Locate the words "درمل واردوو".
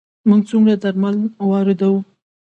0.83-1.99